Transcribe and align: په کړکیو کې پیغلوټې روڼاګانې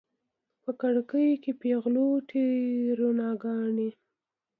په 0.63 0.71
کړکیو 0.81 1.33
کې 1.43 1.51
پیغلوټې 1.63 2.47
روڼاګانې 2.99 3.89